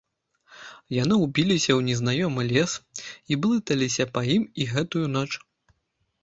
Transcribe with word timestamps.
Яны 1.03 1.15
ўбіліся 1.25 1.69
ў 1.75 1.81
незнаёмы 1.89 2.41
лес 2.53 2.71
і 3.35 3.37
блыталіся 3.45 4.09
па 4.17 4.25
ім 4.39 4.43
і 4.65 4.69
гэтую 4.73 5.05
ноч. 5.19 5.29